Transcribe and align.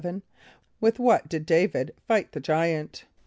= 0.43 0.81
With 0.81 0.97
what 0.97 1.29
did 1.29 1.45
D[=a]´vid 1.45 1.91
fight 2.07 2.31
the 2.31 2.39
giant? 2.39 3.05